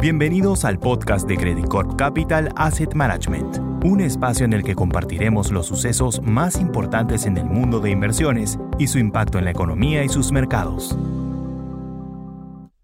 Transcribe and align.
Bienvenidos 0.00 0.64
al 0.64 0.78
podcast 0.78 1.28
de 1.28 1.36
Credit 1.36 1.66
Corp 1.68 1.96
Capital 1.96 2.48
Asset 2.56 2.94
Management, 2.94 3.58
un 3.84 4.00
espacio 4.00 4.46
en 4.46 4.54
el 4.54 4.62
que 4.62 4.74
compartiremos 4.74 5.52
los 5.52 5.66
sucesos 5.66 6.22
más 6.22 6.58
importantes 6.58 7.26
en 7.26 7.36
el 7.36 7.44
mundo 7.44 7.80
de 7.80 7.90
inversiones 7.90 8.58
y 8.78 8.86
su 8.86 8.98
impacto 8.98 9.36
en 9.36 9.44
la 9.44 9.50
economía 9.50 10.02
y 10.02 10.08
sus 10.08 10.32
mercados. 10.32 10.96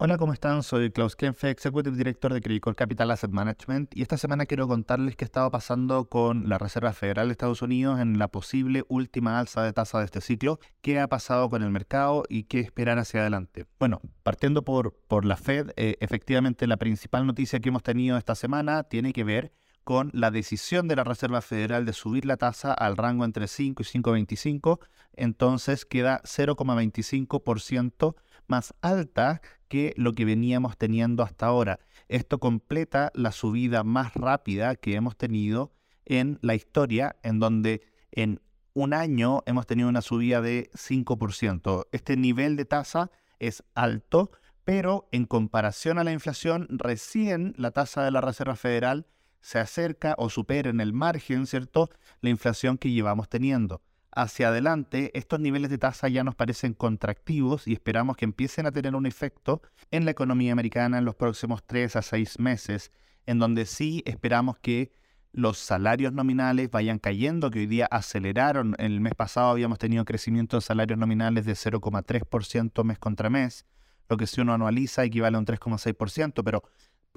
Hola, 0.00 0.16
¿cómo 0.16 0.32
están? 0.32 0.62
Soy 0.62 0.92
Klaus 0.92 1.16
Kenfe, 1.16 1.50
Executive 1.50 1.96
Director 1.96 2.32
de 2.32 2.40
Credit 2.40 2.62
Corp 2.62 2.78
Capital 2.78 3.10
Asset 3.10 3.32
Management 3.32 3.96
y 3.96 4.02
esta 4.02 4.16
semana 4.16 4.46
quiero 4.46 4.68
contarles 4.68 5.16
qué 5.16 5.24
estaba 5.24 5.50
pasando 5.50 6.08
con 6.08 6.48
la 6.48 6.56
Reserva 6.56 6.92
Federal 6.92 7.26
de 7.26 7.32
Estados 7.32 7.62
Unidos 7.62 7.98
en 7.98 8.16
la 8.16 8.28
posible 8.28 8.84
última 8.86 9.40
alza 9.40 9.64
de 9.64 9.72
tasa 9.72 9.98
de 9.98 10.04
este 10.04 10.20
ciclo, 10.20 10.60
qué 10.82 11.00
ha 11.00 11.08
pasado 11.08 11.50
con 11.50 11.64
el 11.64 11.70
mercado 11.70 12.22
y 12.28 12.44
qué 12.44 12.60
esperar 12.60 13.00
hacia 13.00 13.22
adelante. 13.22 13.66
Bueno, 13.80 14.00
partiendo 14.22 14.62
por, 14.62 14.94
por 15.08 15.24
la 15.24 15.36
Fed, 15.36 15.72
eh, 15.74 15.96
efectivamente 15.98 16.68
la 16.68 16.76
principal 16.76 17.26
noticia 17.26 17.58
que 17.58 17.70
hemos 17.70 17.82
tenido 17.82 18.16
esta 18.16 18.36
semana 18.36 18.84
tiene 18.84 19.12
que 19.12 19.24
ver 19.24 19.52
con 19.82 20.10
la 20.12 20.30
decisión 20.30 20.86
de 20.86 20.94
la 20.94 21.02
Reserva 21.02 21.40
Federal 21.40 21.86
de 21.86 21.92
subir 21.92 22.24
la 22.24 22.36
tasa 22.36 22.72
al 22.72 22.96
rango 22.96 23.24
entre 23.24 23.48
5 23.48 23.82
y 23.82 23.84
5,25, 23.84 24.78
entonces 25.14 25.84
queda 25.84 26.20
0,25% 26.22 28.14
más 28.48 28.74
alta 28.80 29.40
que 29.68 29.94
lo 29.96 30.14
que 30.14 30.24
veníamos 30.24 30.76
teniendo 30.76 31.22
hasta 31.22 31.46
ahora. 31.46 31.80
Esto 32.08 32.38
completa 32.38 33.12
la 33.14 33.32
subida 33.32 33.84
más 33.84 34.14
rápida 34.14 34.74
que 34.76 34.94
hemos 34.94 35.16
tenido 35.16 35.72
en 36.04 36.38
la 36.42 36.54
historia, 36.54 37.16
en 37.22 37.38
donde 37.38 37.82
en 38.10 38.40
un 38.72 38.94
año 38.94 39.42
hemos 39.46 39.66
tenido 39.66 39.88
una 39.88 40.00
subida 40.00 40.40
de 40.40 40.70
5%. 40.72 41.86
Este 41.92 42.16
nivel 42.16 42.56
de 42.56 42.64
tasa 42.64 43.10
es 43.38 43.62
alto, 43.74 44.30
pero 44.64 45.08
en 45.12 45.26
comparación 45.26 45.98
a 45.98 46.04
la 46.04 46.12
inflación, 46.12 46.66
recién 46.70 47.54
la 47.58 47.70
tasa 47.70 48.04
de 48.04 48.10
la 48.10 48.20
Reserva 48.20 48.56
Federal 48.56 49.06
se 49.40 49.58
acerca 49.58 50.14
o 50.18 50.30
supera 50.30 50.70
en 50.70 50.80
el 50.80 50.92
margen, 50.92 51.46
¿cierto?, 51.46 51.90
la 52.20 52.30
inflación 52.30 52.78
que 52.78 52.90
llevamos 52.90 53.28
teniendo 53.28 53.82
hacia 54.18 54.48
adelante, 54.48 55.12
estos 55.16 55.38
niveles 55.38 55.70
de 55.70 55.78
tasa 55.78 56.08
ya 56.08 56.24
nos 56.24 56.34
parecen 56.34 56.74
contractivos 56.74 57.68
y 57.68 57.72
esperamos 57.72 58.16
que 58.16 58.24
empiecen 58.24 58.66
a 58.66 58.72
tener 58.72 58.96
un 58.96 59.06
efecto 59.06 59.62
en 59.92 60.04
la 60.04 60.10
economía 60.10 60.52
americana 60.52 60.98
en 60.98 61.04
los 61.04 61.14
próximos 61.14 61.62
tres 61.64 61.94
a 61.94 62.02
seis 62.02 62.40
meses, 62.40 62.90
en 63.26 63.38
donde 63.38 63.64
sí 63.64 64.02
esperamos 64.06 64.58
que 64.58 64.90
los 65.30 65.58
salarios 65.58 66.12
nominales 66.12 66.68
vayan 66.68 66.98
cayendo, 66.98 67.48
que 67.52 67.60
hoy 67.60 67.66
día 67.66 67.86
aceleraron. 67.86 68.74
El 68.78 69.00
mes 69.00 69.14
pasado 69.14 69.50
habíamos 69.50 69.78
tenido 69.78 70.04
crecimiento 70.04 70.56
de 70.56 70.62
salarios 70.62 70.98
nominales 70.98 71.46
de 71.46 71.52
0,3% 71.52 72.82
mes 72.82 72.98
contra 72.98 73.30
mes, 73.30 73.66
lo 74.08 74.16
que 74.16 74.26
si 74.26 74.40
uno 74.40 74.52
anualiza 74.52 75.04
equivale 75.04 75.36
a 75.36 75.38
un 75.38 75.46
3,6%, 75.46 76.42
pero 76.42 76.64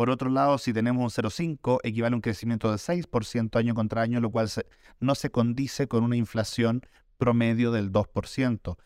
por 0.00 0.08
otro 0.08 0.30
lado, 0.30 0.56
si 0.56 0.72
tenemos 0.72 1.02
un 1.02 1.24
0,5, 1.24 1.80
equivale 1.82 2.14
a 2.14 2.16
un 2.16 2.22
crecimiento 2.22 2.70
de 2.70 2.78
6% 2.78 3.58
año 3.58 3.74
contra 3.74 4.00
año, 4.00 4.18
lo 4.18 4.30
cual 4.30 4.48
no 4.98 5.14
se 5.14 5.30
condice 5.30 5.88
con 5.88 6.04
una 6.04 6.16
inflación 6.16 6.80
promedio 7.18 7.70
del 7.70 7.92
2%. 7.92 8.78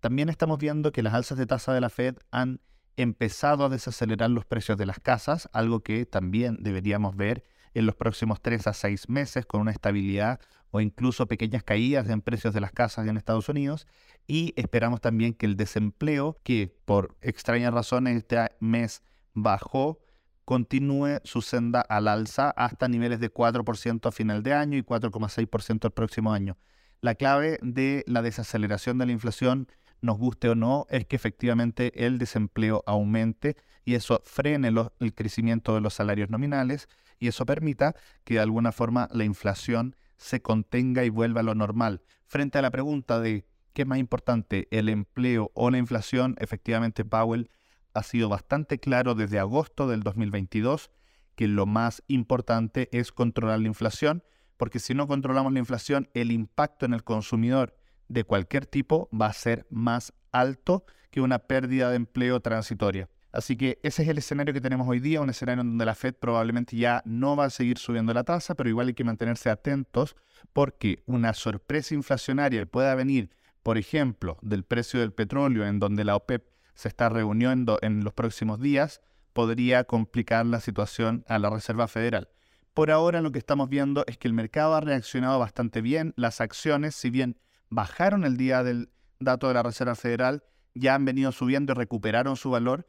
También 0.00 0.28
estamos 0.28 0.58
viendo 0.58 0.92
que 0.92 1.02
las 1.02 1.14
alzas 1.14 1.38
de 1.38 1.46
tasa 1.46 1.72
de 1.72 1.80
la 1.80 1.88
Fed 1.88 2.16
han 2.32 2.60
empezado 2.98 3.64
a 3.64 3.70
desacelerar 3.70 4.28
los 4.28 4.44
precios 4.44 4.76
de 4.76 4.84
las 4.84 5.00
casas, 5.00 5.48
algo 5.54 5.80
que 5.80 6.04
también 6.04 6.58
deberíamos 6.60 7.16
ver 7.16 7.44
en 7.72 7.86
los 7.86 7.94
próximos 7.94 8.42
3 8.42 8.66
a 8.66 8.74
6 8.74 9.08
meses 9.08 9.46
con 9.46 9.62
una 9.62 9.70
estabilidad 9.70 10.38
o 10.70 10.82
incluso 10.82 11.26
pequeñas 11.26 11.62
caídas 11.62 12.10
en 12.10 12.20
precios 12.20 12.52
de 12.52 12.60
las 12.60 12.72
casas 12.72 13.08
en 13.08 13.16
Estados 13.16 13.48
Unidos. 13.48 13.86
Y 14.26 14.52
esperamos 14.54 15.00
también 15.00 15.32
que 15.32 15.46
el 15.46 15.56
desempleo, 15.56 16.36
que 16.42 16.76
por 16.84 17.16
extrañas 17.22 17.72
razones 17.72 18.18
este 18.18 18.50
mes 18.60 19.02
bajó, 19.32 20.00
continúe 20.48 21.20
su 21.24 21.42
senda 21.42 21.82
al 21.82 22.08
alza 22.08 22.48
hasta 22.52 22.88
niveles 22.88 23.20
de 23.20 23.30
4% 23.30 24.08
a 24.08 24.10
final 24.10 24.42
de 24.42 24.54
año 24.54 24.78
y 24.78 24.82
4,6% 24.82 25.84
el 25.84 25.90
próximo 25.90 26.32
año. 26.32 26.56
La 27.02 27.16
clave 27.16 27.58
de 27.60 28.02
la 28.06 28.22
desaceleración 28.22 28.96
de 28.96 29.04
la 29.04 29.12
inflación, 29.12 29.68
nos 30.00 30.16
guste 30.16 30.48
o 30.48 30.54
no, 30.54 30.86
es 30.88 31.04
que 31.04 31.16
efectivamente 31.16 32.06
el 32.06 32.16
desempleo 32.16 32.82
aumente 32.86 33.58
y 33.84 33.94
eso 33.94 34.22
frene 34.24 34.72
el 35.00 35.14
crecimiento 35.14 35.74
de 35.74 35.82
los 35.82 35.92
salarios 35.92 36.30
nominales 36.30 36.88
y 37.18 37.28
eso 37.28 37.44
permita 37.44 37.94
que 38.24 38.34
de 38.34 38.40
alguna 38.40 38.72
forma 38.72 39.06
la 39.12 39.24
inflación 39.24 39.96
se 40.16 40.40
contenga 40.40 41.04
y 41.04 41.10
vuelva 41.10 41.40
a 41.40 41.44
lo 41.44 41.54
normal. 41.54 42.00
Frente 42.24 42.56
a 42.56 42.62
la 42.62 42.70
pregunta 42.70 43.20
de 43.20 43.44
qué 43.74 43.82
es 43.82 43.88
más 43.88 43.98
importante, 43.98 44.66
el 44.70 44.88
empleo 44.88 45.50
o 45.52 45.70
la 45.70 45.76
inflación, 45.76 46.36
efectivamente 46.38 47.04
Powell 47.04 47.50
ha 47.94 48.02
sido 48.02 48.28
bastante 48.28 48.78
claro 48.78 49.14
desde 49.14 49.38
agosto 49.38 49.88
del 49.88 50.02
2022 50.02 50.90
que 51.34 51.46
lo 51.46 51.66
más 51.66 52.02
importante 52.08 52.88
es 52.90 53.12
controlar 53.12 53.60
la 53.60 53.68
inflación, 53.68 54.24
porque 54.56 54.80
si 54.80 54.92
no 54.92 55.06
controlamos 55.06 55.52
la 55.52 55.60
inflación, 55.60 56.08
el 56.12 56.32
impacto 56.32 56.84
en 56.84 56.94
el 56.94 57.04
consumidor 57.04 57.76
de 58.08 58.24
cualquier 58.24 58.66
tipo 58.66 59.08
va 59.10 59.26
a 59.26 59.32
ser 59.32 59.66
más 59.70 60.12
alto 60.32 60.84
que 61.10 61.20
una 61.20 61.38
pérdida 61.38 61.90
de 61.90 61.96
empleo 61.96 62.40
transitoria. 62.40 63.08
Así 63.30 63.56
que 63.56 63.78
ese 63.82 64.02
es 64.02 64.08
el 64.08 64.18
escenario 64.18 64.54
que 64.54 64.60
tenemos 64.60 64.88
hoy 64.88 65.00
día, 65.00 65.20
un 65.20 65.30
escenario 65.30 65.60
en 65.60 65.68
donde 65.68 65.84
la 65.84 65.94
Fed 65.94 66.14
probablemente 66.14 66.76
ya 66.76 67.02
no 67.04 67.36
va 67.36 67.44
a 67.44 67.50
seguir 67.50 67.78
subiendo 67.78 68.12
la 68.14 68.24
tasa, 68.24 68.54
pero 68.54 68.68
igual 68.68 68.88
hay 68.88 68.94
que 68.94 69.04
mantenerse 69.04 69.50
atentos 69.50 70.16
porque 70.52 71.04
una 71.06 71.34
sorpresa 71.34 71.94
inflacionaria 71.94 72.66
pueda 72.66 72.94
venir, 72.94 73.30
por 73.62 73.78
ejemplo, 73.78 74.38
del 74.42 74.64
precio 74.64 74.98
del 74.98 75.12
petróleo, 75.12 75.66
en 75.66 75.78
donde 75.78 76.04
la 76.04 76.16
OPEP 76.16 76.57
se 76.78 76.86
está 76.86 77.08
reuniendo 77.08 77.80
en 77.82 78.04
los 78.04 78.12
próximos 78.12 78.60
días, 78.60 79.00
podría 79.32 79.82
complicar 79.82 80.46
la 80.46 80.60
situación 80.60 81.24
a 81.26 81.40
la 81.40 81.50
Reserva 81.50 81.88
Federal. 81.88 82.28
Por 82.72 82.92
ahora 82.92 83.20
lo 83.20 83.32
que 83.32 83.40
estamos 83.40 83.68
viendo 83.68 84.04
es 84.06 84.16
que 84.16 84.28
el 84.28 84.32
mercado 84.32 84.76
ha 84.76 84.80
reaccionado 84.80 85.40
bastante 85.40 85.82
bien. 85.82 86.14
Las 86.16 86.40
acciones, 86.40 86.94
si 86.94 87.10
bien 87.10 87.36
bajaron 87.68 88.24
el 88.24 88.36
día 88.36 88.62
del 88.62 88.92
dato 89.18 89.48
de 89.48 89.54
la 89.54 89.64
Reserva 89.64 89.96
Federal, 89.96 90.44
ya 90.72 90.94
han 90.94 91.04
venido 91.04 91.32
subiendo 91.32 91.72
y 91.72 91.74
recuperaron 91.74 92.36
su 92.36 92.50
valor, 92.50 92.88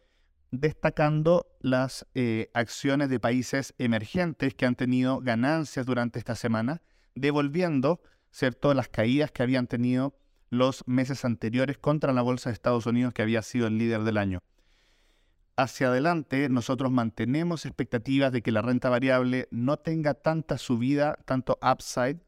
destacando 0.52 1.48
las 1.60 2.06
eh, 2.14 2.52
acciones 2.54 3.10
de 3.10 3.20
países 3.20 3.74
emergentes 3.80 4.54
que 4.54 4.68
han 4.68 4.76
tenido 4.76 5.20
ganancias 5.20 5.88
durante 5.88 6.20
esta 6.20 6.36
semana, 6.36 6.84
devolviendo 7.16 8.02
¿cierto? 8.30 8.76
las 8.76 8.88
caídas 8.88 9.32
que 9.32 9.42
habían 9.42 9.66
tenido 9.66 10.19
los 10.50 10.88
meses 10.88 11.26
anteriores 11.26 11.78
contra 11.78 12.14
la 12.14 12.22
Bolsa 12.22 12.50
de 12.50 12.54
Estados 12.54 12.86
Unidos, 12.86 13.14
que 13.14 13.22
había 13.22 13.42
sido 13.42 13.68
el 13.68 13.78
líder 13.78 14.04
del 14.04 14.18
año. 14.18 14.40
Hacia 15.56 15.88
adelante, 15.88 16.48
nosotros 16.50 16.92
mantenemos 16.92 17.66
expectativas 17.66 18.32
de 18.32 18.42
que 18.42 18.52
la 18.52 18.62
renta 18.62 18.90
variable 18.90 19.48
no 19.52 19.78
tenga 19.78 20.14
tanta 20.14 20.58
subida, 20.58 21.20
tanto 21.26 21.60
upside, 21.62 22.20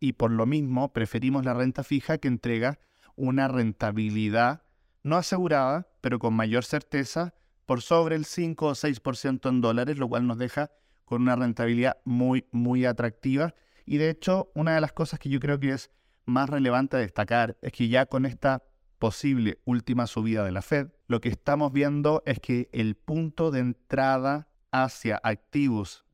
y 0.00 0.14
por 0.14 0.30
lo 0.30 0.46
mismo 0.46 0.92
preferimos 0.92 1.44
la 1.44 1.54
renta 1.54 1.84
fija 1.84 2.18
que 2.18 2.28
entrega 2.28 2.78
una 3.16 3.48
rentabilidad 3.48 4.62
no 5.02 5.16
asegurada, 5.16 5.88
pero 6.00 6.18
con 6.18 6.34
mayor 6.34 6.64
certeza, 6.64 7.34
por 7.66 7.82
sobre 7.82 8.16
el 8.16 8.24
5 8.24 8.66
o 8.66 8.74
6% 8.74 9.48
en 9.48 9.60
dólares, 9.60 9.98
lo 9.98 10.08
cual 10.08 10.26
nos 10.26 10.38
deja 10.38 10.70
con 11.04 11.22
una 11.22 11.36
rentabilidad 11.36 11.98
muy, 12.04 12.46
muy 12.50 12.84
atractiva. 12.84 13.54
Y 13.86 13.98
de 13.98 14.10
hecho, 14.10 14.50
una 14.54 14.74
de 14.74 14.80
las 14.80 14.92
cosas 14.92 15.18
que 15.18 15.28
yo 15.28 15.38
creo 15.38 15.60
que 15.60 15.70
es 15.70 15.90
más 16.24 16.48
relevante 16.48 16.96
a 16.96 17.00
destacar 17.00 17.56
es 17.62 17.72
que 17.72 17.88
ya 17.88 18.06
con 18.06 18.26
esta 18.26 18.62
posible 18.98 19.58
última 19.64 20.06
subida 20.06 20.44
de 20.44 20.52
la 20.52 20.62
Fed, 20.62 20.88
lo 21.08 21.20
que 21.20 21.30
estamos 21.30 21.72
viendo 21.72 22.22
es 22.26 22.38
que 22.38 22.68
el 22.72 22.94
punto 22.94 23.50
de 23.50 23.60
entrada 23.60 24.48
hacia 24.70 25.20
activos, 25.22 26.04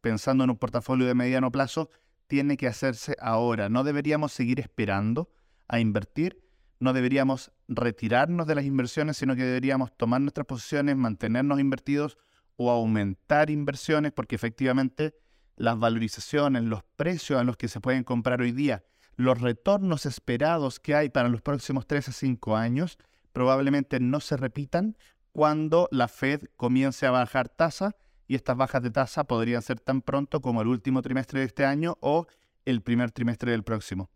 pensando 0.00 0.44
en 0.44 0.50
un 0.50 0.58
portafolio 0.58 1.06
de 1.06 1.14
mediano 1.14 1.50
plazo, 1.50 1.90
tiene 2.26 2.56
que 2.56 2.66
hacerse 2.66 3.16
ahora. 3.20 3.68
No 3.68 3.84
deberíamos 3.84 4.32
seguir 4.32 4.60
esperando 4.60 5.30
a 5.68 5.78
invertir, 5.78 6.42
no 6.80 6.92
deberíamos 6.92 7.52
retirarnos 7.68 8.46
de 8.46 8.56
las 8.56 8.64
inversiones, 8.64 9.16
sino 9.16 9.36
que 9.36 9.44
deberíamos 9.44 9.96
tomar 9.96 10.20
nuestras 10.20 10.46
posiciones, 10.46 10.96
mantenernos 10.96 11.60
invertidos 11.60 12.18
o 12.56 12.70
aumentar 12.70 13.50
inversiones, 13.50 14.12
porque 14.12 14.34
efectivamente 14.34 15.14
las 15.56 15.78
valorizaciones, 15.78 16.64
los 16.64 16.82
precios 16.96 17.40
a 17.40 17.44
los 17.44 17.56
que 17.56 17.68
se 17.68 17.80
pueden 17.80 18.02
comprar 18.02 18.40
hoy 18.40 18.52
día 18.52 18.82
los 19.16 19.40
retornos 19.40 20.06
esperados 20.06 20.80
que 20.80 20.94
hay 20.94 21.08
para 21.10 21.28
los 21.28 21.42
próximos 21.42 21.86
3 21.86 22.08
a 22.08 22.12
5 22.12 22.56
años 22.56 22.98
probablemente 23.32 24.00
no 24.00 24.20
se 24.20 24.36
repitan 24.36 24.96
cuando 25.32 25.88
la 25.90 26.08
Fed 26.08 26.42
comience 26.56 27.06
a 27.06 27.10
bajar 27.10 27.48
tasa 27.48 27.96
y 28.26 28.34
estas 28.34 28.56
bajas 28.56 28.82
de 28.82 28.90
tasa 28.90 29.24
podrían 29.24 29.62
ser 29.62 29.80
tan 29.80 30.02
pronto 30.02 30.40
como 30.40 30.62
el 30.62 30.68
último 30.68 31.02
trimestre 31.02 31.40
de 31.40 31.46
este 31.46 31.64
año 31.64 31.96
o 32.00 32.26
el 32.64 32.82
primer 32.82 33.10
trimestre 33.10 33.50
del 33.50 33.64
próximo. 33.64 34.10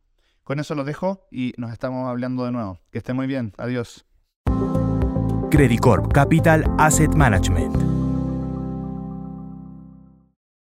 Con 0.45 0.61
eso 0.61 0.75
lo 0.75 0.85
dejo 0.85 1.27
y 1.31 1.53
nos 1.57 1.73
estamos 1.73 2.09
hablando 2.09 2.45
de 2.45 2.53
nuevo. 2.53 2.79
Que 2.93 2.99
esté 2.99 3.13
muy 3.13 3.27
bien. 3.27 3.53
Adiós. 3.59 4.07
Credit 5.51 5.81
Capital 6.13 6.65
Asset 6.79 7.15
Management 7.15 7.86